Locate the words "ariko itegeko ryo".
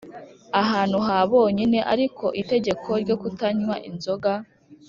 1.93-3.15